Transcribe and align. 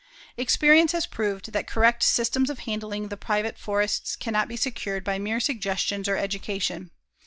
Experience 0.35 0.93
has 0.93 1.05
proved 1.05 1.51
that 1.53 1.67
correct 1.67 2.01
systems 2.01 2.49
of 2.49 2.61
handling 2.61 3.09
the 3.09 3.17
private 3.17 3.55
forests 3.59 4.15
can 4.15 4.33
not 4.33 4.47
be 4.47 4.55
secured 4.57 5.03
by 5.03 5.19
mere 5.19 5.39
suggestions 5.39 6.07
or 6.09 6.17
education. 6.17 6.89